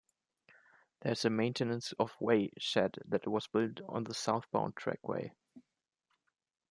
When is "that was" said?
3.05-3.45